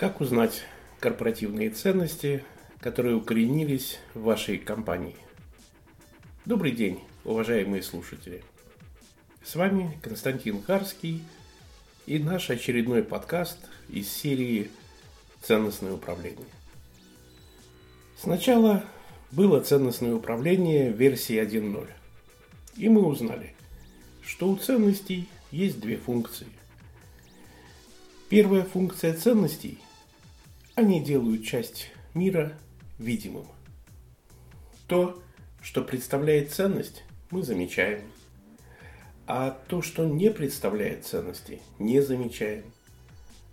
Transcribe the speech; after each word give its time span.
Как 0.00 0.22
узнать 0.22 0.62
корпоративные 0.98 1.68
ценности, 1.68 2.42
которые 2.80 3.16
укоренились 3.16 3.98
в 4.14 4.22
вашей 4.22 4.56
компании? 4.56 5.14
Добрый 6.46 6.72
день, 6.72 7.00
уважаемые 7.22 7.82
слушатели. 7.82 8.42
С 9.44 9.56
вами 9.56 9.98
Константин 10.00 10.62
Харский 10.62 11.22
и 12.06 12.18
наш 12.18 12.48
очередной 12.48 13.02
подкаст 13.02 13.58
из 13.90 14.10
серии 14.10 14.70
«Ценностное 15.42 15.92
управление». 15.92 16.48
Сначала 18.18 18.82
было 19.30 19.60
ценностное 19.60 20.14
управление 20.14 20.90
версии 20.90 21.38
1.0. 21.38 21.86
И 22.78 22.88
мы 22.88 23.04
узнали, 23.04 23.54
что 24.22 24.48
у 24.48 24.56
ценностей 24.56 25.28
есть 25.50 25.78
две 25.78 25.98
функции. 25.98 26.46
Первая 28.30 28.62
функция 28.62 29.12
ценностей– 29.12 29.78
они 30.74 31.02
делают 31.02 31.44
часть 31.44 31.90
мира 32.14 32.52
видимым. 32.98 33.46
То, 34.86 35.20
что 35.62 35.82
представляет 35.82 36.52
ценность, 36.52 37.04
мы 37.30 37.42
замечаем. 37.42 38.02
А 39.26 39.50
то, 39.68 39.82
что 39.82 40.04
не 40.06 40.30
представляет 40.30 41.04
ценности, 41.04 41.60
не 41.78 42.00
замечаем. 42.00 42.64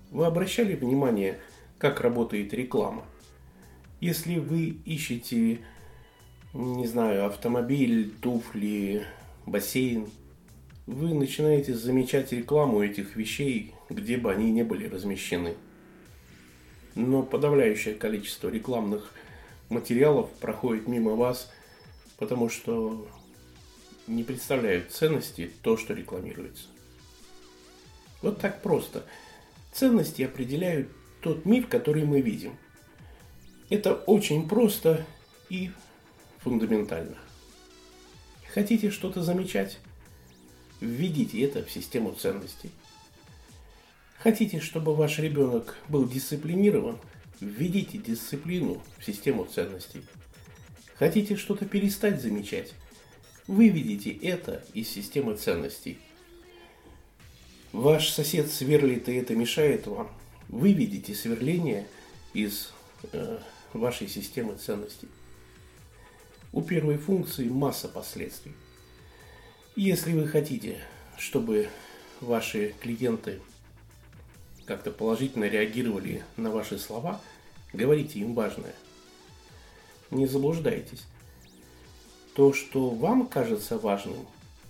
Вы 0.09 0.25
обращали 0.25 0.75
внимание, 0.75 1.37
как 1.77 2.01
работает 2.01 2.53
реклама? 2.53 3.05
Если 3.99 4.39
вы 4.39 4.77
ищете, 4.85 5.59
не 6.53 6.87
знаю, 6.87 7.25
автомобиль, 7.25 8.11
туфли, 8.21 9.05
бассейн, 9.45 10.07
вы 10.87 11.13
начинаете 11.13 11.73
замечать 11.73 12.31
рекламу 12.31 12.81
этих 12.81 13.15
вещей, 13.15 13.73
где 13.89 14.17
бы 14.17 14.31
они 14.31 14.51
ни 14.51 14.63
были 14.63 14.87
размещены. 14.87 15.55
Но 16.97 17.21
подавляющее 17.21 17.93
количество 17.93 18.49
рекламных 18.49 19.13
материалов 19.69 20.31
проходит 20.39 20.87
мимо 20.87 21.11
вас, 21.11 21.51
потому 22.17 22.49
что 22.49 23.07
не 24.07 24.23
представляют 24.23 24.91
ценности 24.91 25.51
то, 25.61 25.77
что 25.77 25.93
рекламируется. 25.93 26.63
Вот 28.23 28.39
так 28.39 28.63
просто. 28.63 29.05
Ценности 29.73 30.23
определяют 30.23 30.89
тот 31.21 31.45
мир, 31.45 31.67
который 31.67 32.03
мы 32.03 32.19
видим. 32.19 32.57
Это 33.69 33.93
очень 33.93 34.49
просто 34.49 35.05
и 35.49 35.69
фундаментально. 36.39 37.19
Хотите 38.51 38.89
что-то 38.89 39.21
замечать? 39.21 39.77
Введите 40.81 41.43
это 41.43 41.63
в 41.63 41.69
систему 41.69 42.13
ценностей. 42.13 42.71
Хотите, 44.19 44.59
чтобы 44.59 44.95
ваш 44.95 45.19
ребенок 45.19 45.75
был 45.87 46.07
дисциплинирован? 46.07 46.99
Введите 47.39 47.99
дисциплину 47.99 48.81
в 48.97 49.05
систему 49.05 49.45
ценностей. 49.45 50.01
Хотите 50.95 51.35
что-то 51.35 51.65
перестать 51.65 52.19
замечать? 52.19 52.73
Выведите 53.45 54.11
это 54.11 54.65
из 54.73 54.89
системы 54.89 55.35
ценностей. 55.37 55.99
Ваш 57.71 58.09
сосед 58.09 58.51
сверлит, 58.51 59.07
и 59.07 59.13
это 59.13 59.35
мешает 59.35 59.85
вам. 59.85 60.09
Выведите 60.49 61.13
сверление 61.13 61.87
из 62.33 62.71
э, 63.11 63.39
вашей 63.73 64.07
системы 64.07 64.55
ценностей. 64.55 65.09
У 66.51 66.63
первой 66.63 66.97
функции 66.97 67.47
масса 67.49 67.87
последствий. 67.87 68.53
Если 69.75 70.13
вы 70.13 70.27
хотите, 70.27 70.79
чтобы 71.19 71.69
ваши 72.19 72.73
клиенты 72.81 73.39
как-то 74.67 74.91
положительно 74.91 75.45
реагировали 75.45 76.23
на 76.35 76.51
ваши 76.51 76.77
слова, 76.77 77.21
говорите 77.73 78.19
им 78.19 78.33
важное. 78.33 78.75
Не 80.11 80.27
заблуждайтесь. 80.27 81.05
То, 82.35 82.53
что 82.53 82.89
вам 82.89 83.27
кажется 83.27 83.77
важным, 83.77 84.27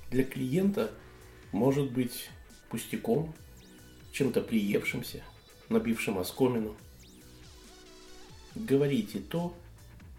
для 0.09 0.23
клиента 0.23 0.91
может 1.51 1.91
быть 1.91 2.29
пустяком, 2.69 3.33
чем-то 4.13 4.41
приевшимся, 4.41 5.23
набившим 5.69 6.17
оскомину. 6.17 6.75
Говорите 8.55 9.19
то, 9.19 9.53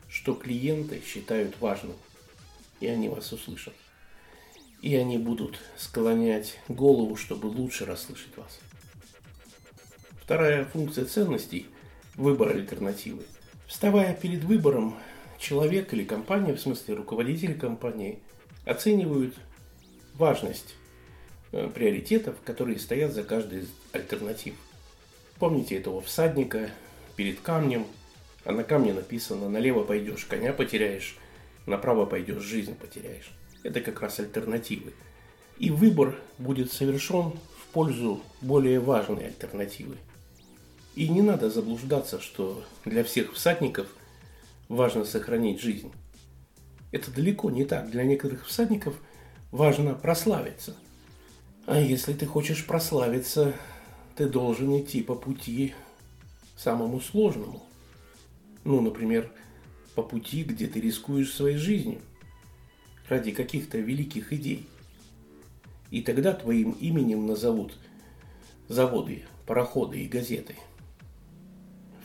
что 0.09 0.35
клиенты 0.35 1.03
считают 1.07 1.59
важным, 1.61 1.97
и 2.81 2.87
они 2.87 3.09
вас 3.09 3.33
услышат 3.33 3.75
и 4.83 4.95
они 4.95 5.19
будут 5.19 5.59
склонять 5.77 6.59
голову, 6.69 7.17
чтобы 7.17 7.47
лучше 7.47 7.85
расслышать 7.85 8.37
вас. 8.37 8.61
Вторая 10.29 10.67
функция 10.67 11.07
ценностей– 11.07 11.69
выбор 12.17 12.51
альтернативы. 12.51 13.23
Вставая 13.67 14.15
перед 14.15 14.45
выбором, 14.45 14.95
человек 15.39 15.95
или 15.95 16.05
компания, 16.05 16.53
в 16.53 16.61
смысле 16.61 16.97
руководители 16.97 17.55
компании, 17.55 18.19
оценивают 18.67 19.35
важность 20.17 20.75
э, 21.53 21.71
приоритетов, 21.75 22.37
которые 22.45 22.79
стоят 22.79 23.15
за 23.15 23.25
каждой 23.25 23.61
из 23.61 23.71
альтернатив. 23.93 24.57
Помните 25.39 25.79
этого 25.79 26.03
всадника 26.03 26.69
перед 27.17 27.41
камнем, 27.41 27.87
а 28.45 28.53
на 28.53 28.65
камне 28.65 28.93
написано 28.93 29.49
«налево 29.49 29.83
пойдешь, 29.83 30.27
коня 30.27 30.53
потеряешь, 30.53 31.17
направо 31.65 32.05
пойдешь, 32.05 32.43
жизнь 32.43 32.75
потеряешь». 32.75 33.33
Это 33.63 33.81
как 33.81 34.03
раз 34.03 34.21
альтернативы. 34.21 34.93
И 35.57 35.71
выбор 35.71 36.21
будет 36.37 36.71
совершен 36.71 37.31
в 37.31 37.73
пользу 37.73 38.21
более 38.43 38.79
важной 38.79 39.29
альтернативы. 39.29 39.97
И 40.95 41.09
не 41.09 41.23
надо 41.23 41.51
заблуждаться, 41.51 42.21
что 42.21 42.65
для 42.85 43.05
всех 43.05 43.35
всадников 43.35 43.89
важно 44.69 45.05
сохранить 45.05 45.61
жизнь. 45.61 45.93
Это 46.91 47.11
далеко 47.11 47.51
не 47.51 47.65
так. 47.65 47.91
Для 47.91 48.05
некоторых 48.05 48.47
всадников 48.47 48.95
важно 49.51 49.95
прославиться. 49.95 50.77
А 51.67 51.79
если 51.79 52.15
ты 52.15 52.27
хочешь 52.27 52.67
прославиться, 52.67 53.55
ты 54.17 54.29
должен 54.29 54.77
идти 54.81 55.03
по 55.03 55.15
пути 55.15 55.75
самому 56.57 57.01
сложному. 57.01 57.63
Ну, 58.65 58.81
например, 58.81 59.31
по 59.95 60.03
пути, 60.03 60.45
где 60.45 60.67
ты 60.67 60.81
рискуешь 60.81 61.33
своей 61.33 61.57
жизнью 61.57 62.01
ради 63.09 63.33
каких-то 63.33 63.79
великих 63.79 64.33
идей. 64.33 64.69
И 65.91 66.03
тогда 66.03 66.33
твоим 66.33 66.73
именем 66.73 67.27
назовут 67.27 67.77
заводы, 68.69 69.25
пароходы 69.47 70.01
и 70.01 70.09
газеты. 70.09 70.57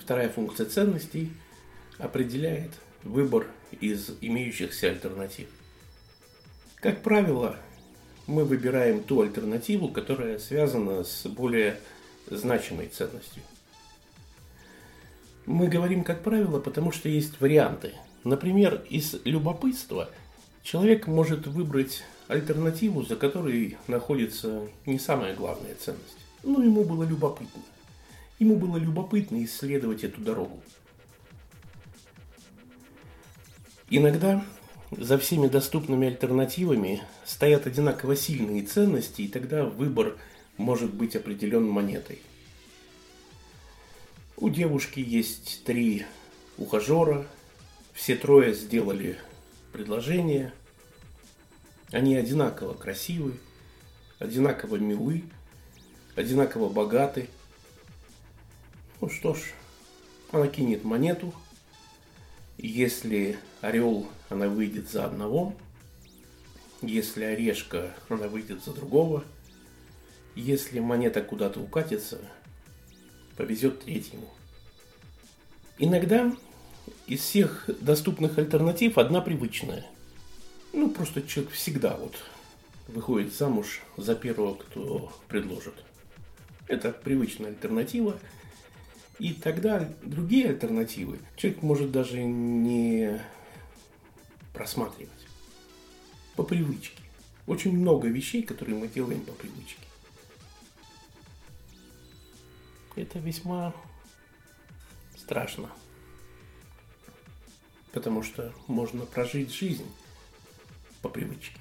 Вторая 0.04 0.30
функция 0.30 0.66
ценностей 0.66 1.32
определяет 1.98 2.72
выбор 3.04 3.48
из 3.80 4.12
имеющихся 4.22 4.90
альтернатив. 4.90 5.48
Как 6.76 7.02
правило, 7.02 7.56
мы 8.28 8.46
выбираем 8.46 9.04
ту 9.04 9.22
альтернативу, 9.22 9.90
которая 9.90 10.40
связана 10.40 11.04
с 11.04 11.26
более 11.28 11.80
значимой 12.30 12.88
ценностью. 12.88 13.44
Мы 15.46 15.68
говорим 15.68 16.04
как 16.04 16.22
правило, 16.24 16.60
потому 16.60 16.92
что 16.92 17.10
есть 17.10 17.40
варианты. 17.42 17.94
Например, 18.24 18.82
из 18.90 19.16
любопытства– 19.26 20.10
Человек 20.64 21.08
может 21.08 21.46
выбрать 21.46 22.04
альтернативу, 22.30 23.04
за 23.04 23.18
которой 23.18 23.78
находится 23.88 24.62
не 24.86 24.98
самая 24.98 25.36
главная 25.36 25.76
ценность. 25.76 26.18
Но 26.42 26.64
ему 26.64 26.86
было 26.86 27.04
любопытно. 27.04 27.62
Ему 28.40 28.56
было 28.56 28.78
любопытно 28.78 29.44
исследовать 29.44 30.04
эту 30.04 30.22
дорогу. 30.22 30.62
Иногда 33.90 34.44
за 34.92 35.18
всеми 35.18 35.48
доступными 35.48 36.08
альтернативами 36.08 37.04
стоят 37.26 37.68
одинаково 37.68 38.16
сильные 38.16 38.64
ценности, 38.64 39.22
и 39.22 39.28
тогда 39.28 39.66
выбор 39.66 40.18
может 40.58 40.94
быть 40.94 41.16
определен 41.16 41.66
монетой. 41.66 42.20
У 44.38 44.50
девушки 44.50 45.00
есть 45.00 45.64
три 45.64 46.06
ухажера, 46.58 47.26
все 47.94 48.16
трое 48.16 48.54
сделали 48.54 49.18
предложения. 49.72 50.54
Они 51.92 52.16
одинаково 52.16 52.74
красивы, 52.74 53.34
одинаково 54.20 54.78
милы, 54.78 55.24
одинаково 56.16 56.70
богаты. 56.70 57.30
Ну 59.04 59.10
что 59.10 59.34
ж, 59.34 59.40
она 60.32 60.48
кинет 60.48 60.86
монету. 60.86 61.34
Если 62.58 63.38
орел, 63.60 64.08
она 64.30 64.48
выйдет 64.48 64.90
за 64.90 65.04
одного. 65.04 65.54
Если 66.82 67.26
орешка, 67.26 67.94
она 68.08 68.30
выйдет 68.30 68.64
за 68.64 68.72
другого. 68.72 69.26
Если 70.36 70.80
монета 70.80 71.22
куда-то 71.22 71.60
укатится, 71.60 72.18
повезет 73.36 73.84
третьему. 73.84 74.30
Иногда 75.80 76.34
из 77.06 77.20
всех 77.20 77.70
доступных 77.82 78.38
альтернатив 78.38 78.98
одна 78.98 79.20
привычная. 79.20 79.86
Ну, 80.72 80.90
просто 80.90 81.24
человек 81.24 81.52
всегда 81.52 81.98
вот 81.98 82.16
выходит 82.88 83.34
замуж 83.34 83.82
за 83.98 84.16
первого, 84.16 84.56
кто 84.56 85.12
предложит. 85.28 85.74
Это 86.70 86.94
привычная 86.94 87.50
альтернатива. 87.50 88.18
И 89.20 89.34
тогда 89.34 89.90
другие 90.02 90.50
альтернативы 90.50 91.20
человек 91.36 91.62
может 91.62 91.92
даже 91.92 92.24
не 92.24 93.22
просматривать 94.54 95.12
по 96.36 96.44
привычке. 96.44 97.02
Очень 97.46 97.78
много 97.78 98.08
вещей, 98.08 98.44
которые 98.44 98.78
мы 98.78 98.88
делаем 98.88 99.22
по 99.22 99.34
привычке. 99.34 99.86
Это 102.96 103.20
весьма 103.20 103.74
страшно. 105.18 105.70
Потому 107.92 108.24
что 108.24 108.54
можно 108.68 109.06
прожить 109.06 109.54
жизнь 109.54 109.90
по 111.02 111.10
привычке. 111.10 111.60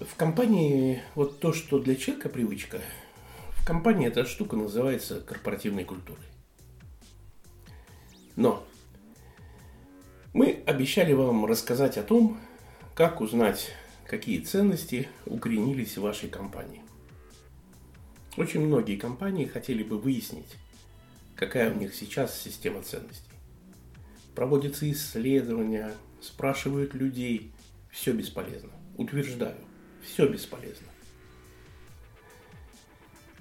В 0.00 0.14
компании 0.16 1.02
вот 1.14 1.40
то, 1.40 1.52
что 1.52 1.78
для 1.78 1.96
человека 1.96 2.28
привычка, 2.28 2.80
компании 3.66 4.06
эта 4.06 4.24
штука 4.24 4.56
называется 4.56 5.20
корпоративной 5.20 5.84
культурой. 5.84 6.24
Но 8.36 8.64
мы 10.32 10.62
обещали 10.66 11.12
вам 11.12 11.44
рассказать 11.46 11.98
о 11.98 12.04
том, 12.04 12.38
как 12.94 13.20
узнать, 13.20 13.72
какие 14.06 14.38
ценности 14.38 15.08
укоренились 15.26 15.98
в 15.98 16.02
вашей 16.02 16.28
компании. 16.28 16.82
Очень 18.36 18.60
многие 18.60 18.96
компании 18.96 19.46
хотели 19.46 19.82
бы 19.82 19.98
выяснить, 19.98 20.54
какая 21.34 21.72
у 21.72 21.76
них 21.76 21.92
сейчас 21.94 22.40
система 22.40 22.82
ценностей. 22.82 23.32
Проводятся 24.36 24.88
исследования, 24.90 25.92
спрашивают 26.20 26.94
людей. 26.94 27.50
Все 27.90 28.12
бесполезно. 28.12 28.70
Утверждаю, 28.96 29.56
все 30.02 30.28
бесполезно. 30.28 30.86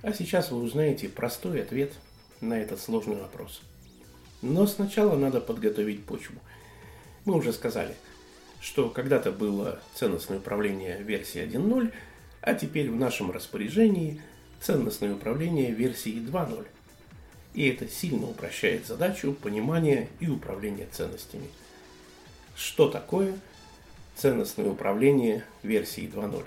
А 0.06 0.13
сейчас 0.13 0.52
вы 0.52 0.62
узнаете 0.62 1.10
простой 1.10 1.63
ответ 1.63 1.92
на 2.40 2.60
этот 2.60 2.80
сложный 2.80 3.16
вопрос. 3.16 3.62
Но 4.44 4.68
сначала 4.68 5.18
надо 5.18 5.42
подготовить 5.42 6.06
почву. 6.06 6.36
Мы 7.25 7.36
уже 7.36 7.52
сказали, 7.52 7.96
что 8.62 8.90
когда-то 8.90 9.31
было 9.31 9.80
ценностное 9.96 10.38
управление 10.38 11.02
версии 11.02 11.42
1.0, 11.42 11.92
а 12.42 12.54
теперь 12.54 12.92
в 12.92 12.96
нашем 12.96 13.31
распоряжении– 13.31 14.22
ценностное 14.62 15.12
управление 15.12 15.72
версии 15.72 16.13
2.0. 16.13 16.68
И 17.56 17.68
это 17.68 17.88
сильно 17.88 18.28
упрощает 18.28 18.86
задачу 18.86 19.34
понимания 19.34 20.10
и 20.19 20.28
управления 20.28 20.88
ценностями. 20.92 21.50
Что 22.56 22.90
такое 22.90 23.34
ценностное 24.16 24.69
управление 24.69 25.44
версии 25.63 26.04
2.0? 26.04 26.46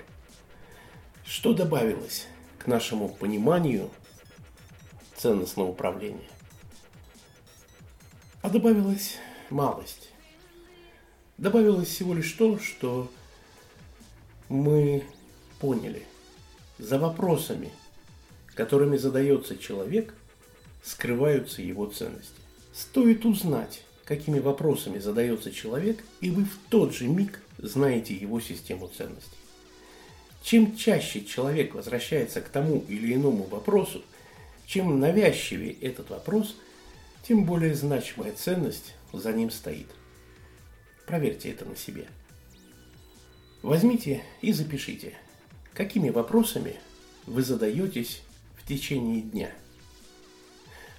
Что 1.25 1.53
добавилось 1.53 2.25
нашему 2.69 3.09
пониманию 3.09 3.89
ценностного 5.17 5.67
управления? 5.67 6.29
А 8.41 8.49
добавилась 8.49 9.17
малость. 9.49 10.09
Добавилось 11.37 11.89
всего 11.89 12.13
лишь 12.13 12.31
то, 12.33 12.57
что 12.59 13.11
мы 14.47 15.03
поняли 15.59 16.03
за 16.77 16.97
вопросами– 16.97 17.71
которыми 18.59 18.97
задается 18.97 19.57
человек, 19.57 20.13
скрываются 20.83 21.61
его 21.61 21.85
ценности. 21.85 22.41
Стоит 22.73 23.23
узнать, 23.23 23.85
какими 24.03 24.39
вопросами 24.39 24.99
задается 24.99 25.49
человек, 25.49 26.03
и 26.19 26.29
вы 26.29 26.43
в 26.43 26.57
тот 26.67 26.93
же 26.93 27.07
миг 27.07 27.41
знаете 27.57 28.13
его 28.13 28.41
систему 28.41 28.89
ценностей. 28.89 29.38
Чем 30.41 30.75
чаще 30.75 31.23
человек 31.23 31.75
возвращается 31.75 32.41
к 32.41 32.49
тому 32.49 32.83
или 32.87 33.13
иному 33.13 33.43
вопросу, 33.43 34.03
чем 34.65 34.99
навязчивее 34.99 35.73
этот 35.73 36.09
вопрос, 36.09 36.55
тем 37.27 37.45
более 37.45 37.75
значимая 37.75 38.33
ценность 38.33 38.95
за 39.11 39.33
ним 39.33 39.51
стоит. 39.51 39.87
Проверьте 41.05 41.49
это 41.49 41.65
на 41.65 41.75
себе. 41.75 42.07
Возьмите 43.61 44.23
и 44.41 44.53
запишите, 44.53 45.15
какими 45.73 46.09
вопросами 46.09 46.75
вы 47.25 47.43
задаетесь 47.43 48.21
течение 48.69 49.21
дня. 49.21 49.51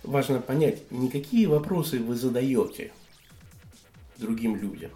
Важно 0.03 0.41
понять, 0.41 0.91
не 0.91 1.09
какие 1.09 1.47
вопросы 1.47 2.01
вы 2.01 2.17
задаете 2.17 2.91
другим 4.17 4.57
людям, 4.57 4.91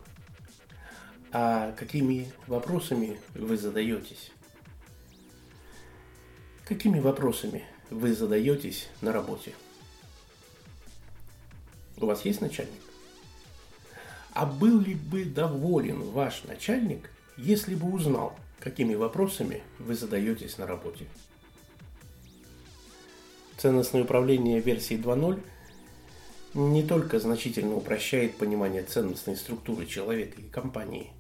а 1.37 1.73
какими 1.73 2.31
вопросами 2.47 3.19
вы 3.35 3.57
задаетесь. 3.57 4.31
Какими 6.65 7.01
вопросами 7.01 7.65
вы 7.91 8.15
задаетесь 8.15 8.87
на 9.01 9.11
работе? 9.13 9.53
У 11.97 12.07
вас 12.07 12.25
есть 12.25 12.41
начальник? 12.41 12.81
А 14.33 14.47
был 14.47 14.79
ли 14.79 14.95
бы 14.95 15.25
доволен 15.25 16.03
ваш 16.03 16.45
начальник, 16.45 17.11
если 17.37 17.75
бы 17.75 17.91
узнал, 17.93 18.39
какими 18.61 18.95
вопросами 18.95 19.61
вы 19.81 19.97
задаетесь 19.97 20.57
на 20.57 20.69
работе? 20.69 21.07
Ценностное 23.57 24.05
управление 24.05 24.61
версии 24.61 24.97
2.0 24.97 25.43
не 26.55 26.85
только 26.85 27.19
значительно 27.19 27.75
упрощает 27.75 28.37
понимание 28.37 28.85
ценностной 28.85 29.37
структуры 29.37 29.87
человека 29.87 30.41
и 30.41 30.49
компании, 30.49 31.11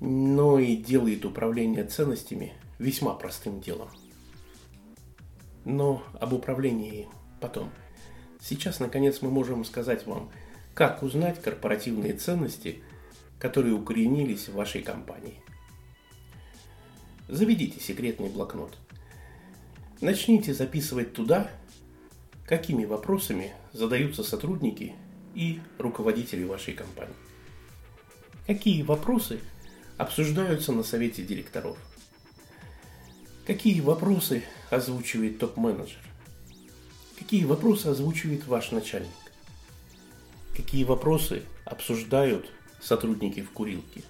но 0.00 0.58
и 0.58 0.76
делает 0.76 1.24
управление 1.24 1.84
ценностями 1.84 2.54
весьма 2.78 3.14
простым 3.14 3.60
делом. 3.60 3.88
Но 5.64 6.02
об 6.20 6.32
управлении 6.32 7.08
потом. 7.40 7.70
Сейчас, 8.40 8.80
наконец, 8.80 9.20
мы 9.20 9.30
можем 9.30 9.64
сказать 9.64 10.06
вам, 10.06 10.30
как 10.74 11.02
узнать 11.02 11.42
корпоративные 11.42 12.14
ценности, 12.14 12.82
которые 13.38 13.74
укоренились 13.74 14.48
в 14.48 14.54
вашей 14.54 14.82
компании. 14.82 15.42
Заведите 17.28 17.78
секретный 17.80 18.30
блокнот– 18.30 18.76
Начните 20.00 20.54
записывать 20.54 21.12
туда, 21.12 21.50
какими 22.46 22.86
вопросами 22.86 23.52
задаются 23.74 24.24
сотрудники 24.24 24.94
и 25.34 25.60
руководители 25.78 26.44
вашей 26.44 26.72
компании. 26.72 27.14
Какие 28.46 28.82
вопросы 28.82 29.40
обсуждаются 30.00 30.72
на 30.72 30.82
совете 30.82 31.22
директоров? 31.22 31.76
Какие 33.46 33.82
вопросы 33.82 34.42
озвучивает 34.70 35.38
топ-менеджер? 35.38 36.00
Какие 37.18 37.44
вопросы 37.44 37.88
озвучивает 37.88 38.46
ваш 38.46 38.70
начальник? 38.70 39.10
Какие 40.56 40.84
вопросы 40.84 41.42
обсуждают 41.66 42.50
сотрудники 42.80 43.42
в 43.42 43.50
курилке? 43.50 44.02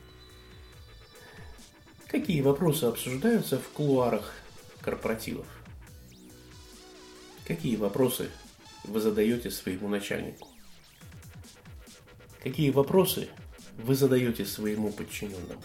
Какие 2.07 2.41
вопросы 2.43 2.85
обсуждаются 2.85 3.59
в 3.59 3.69
кулуарах 3.71 4.33
корпоративов? 4.83 5.47
Какие 7.45 7.75
вопросы 7.75 8.31
вы 8.85 9.01
задаете 9.01 9.51
своему 9.51 9.89
начальнику? 9.89 10.47
Какие 12.41 12.71
вопросы 12.71 13.29
вы 13.85 13.95
задаете 13.95 14.45
своему 14.45 14.93
подчиненному? 14.93 15.63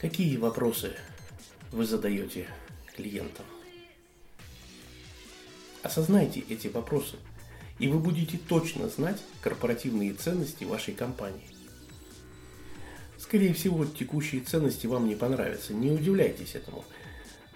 Какие 0.00 0.36
вопросы 0.36 0.94
вы 1.72 1.84
задаете 1.84 2.48
клиентам? 2.96 3.44
Осознайте 5.82 6.40
эти 6.48 6.68
вопросы, 6.68 7.16
и 7.78 7.88
вы 7.88 7.98
будете 7.98 8.38
точно 8.38 8.88
знать 8.88 9.22
корпоративные 9.40 10.12
ценности 10.14 10.64
вашей 10.64 10.94
компании. 10.94 11.48
Скорее 13.18 13.52
всего, 13.54 13.84
текущие 13.84 14.40
ценности 14.40 14.86
вам 14.86 15.08
не 15.08 15.14
понравятся. 15.14 15.74
Не 15.74 15.90
удивляйтесь 15.90 16.54
этому– 16.54 16.84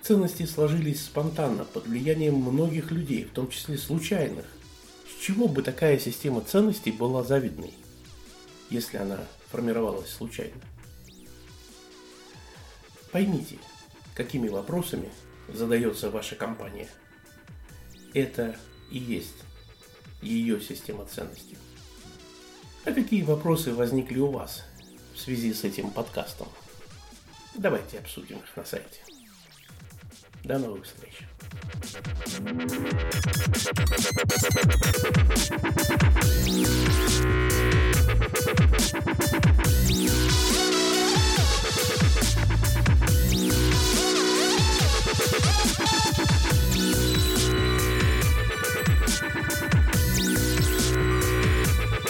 Ценности 0.03 0.47
сложились 0.47 1.05
спонтанно, 1.05 1.65
под 1.65 1.87
влиянием 1.87 2.35
многих 2.35 2.91
людей, 2.91 3.25
в 3.25 3.31
том 3.31 3.49
числе 3.49 3.79
случайных. 3.79 4.45
Чего 5.23 5.47
бы 5.47 5.63
такая 5.63 6.01
система 6.01 6.41
ценностей 6.41 6.91
была 6.91 7.23
завидной, 7.23 7.73
если 8.71 8.97
она 8.97 9.21
формировалась 9.53 10.11
случайно? 10.11 10.61
Поймите, 13.13 13.59
какими 14.17 14.49
вопросами 14.49 15.13
задается 15.47 16.11
ваша 16.11 16.35
компания. 16.35 16.89
Это 18.15 18.57
и 18.91 18.99
есть 18.99 19.45
ее 20.23 20.61
система 20.61 21.07
ценностей. 21.07 21.57
А 22.85 22.91
какие 22.91 23.23
вопросы 23.23 23.73
возникли 23.73 24.19
у 24.19 24.33
вас 24.33 24.65
в 25.15 25.21
связи 25.21 25.55
с 25.55 25.63
этим 25.63 25.93
подкастом? 25.93 26.49
Давайте 27.55 28.01
обсудим 28.01 28.39
их 28.39 28.57
на 28.57 28.65
сайте. 28.65 29.12
dando 30.45 30.75
os 30.75 30.93
três. 30.93 31.15